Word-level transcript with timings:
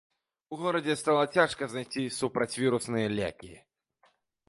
У 0.55 0.57
горадзе 0.61 0.95
стала 1.01 1.23
цяжка 1.35 1.63
знайсці 1.75 2.07
супрацьвірусныя 2.19 3.15
лекі. 3.21 3.53